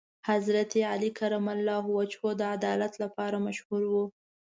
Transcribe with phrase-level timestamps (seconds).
[0.29, 3.93] حضرت علی کرم الله وجهه د عدالت لپاره مشهور و.